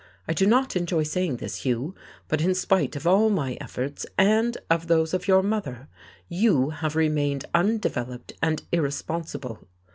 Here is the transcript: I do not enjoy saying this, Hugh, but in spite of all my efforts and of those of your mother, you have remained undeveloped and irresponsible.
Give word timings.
I 0.27 0.33
do 0.33 0.47
not 0.47 0.75
enjoy 0.75 1.03
saying 1.03 1.37
this, 1.37 1.57
Hugh, 1.57 1.93
but 2.27 2.41
in 2.41 2.55
spite 2.55 2.95
of 2.95 3.05
all 3.05 3.29
my 3.29 3.55
efforts 3.61 4.03
and 4.17 4.57
of 4.67 4.87
those 4.87 5.13
of 5.13 5.27
your 5.27 5.43
mother, 5.43 5.89
you 6.27 6.71
have 6.71 6.95
remained 6.95 7.45
undeveloped 7.53 8.33
and 8.41 8.63
irresponsible. 8.71 9.67